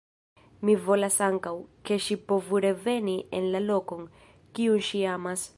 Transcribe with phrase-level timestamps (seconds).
[0.69, 1.51] Mi volas ankaŭ,
[1.89, 4.11] ke ŝi povu reveni en la lokon,
[4.59, 5.49] kiun ŝi amas.